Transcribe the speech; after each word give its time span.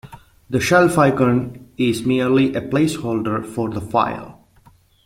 The 0.49 0.59
Shelf 0.59 0.97
icon 0.97 1.69
is 1.77 2.07
merely 2.07 2.55
a 2.55 2.59
placeholder 2.61 3.45
for 3.45 3.69
the 3.69 3.79
file. 3.81 4.43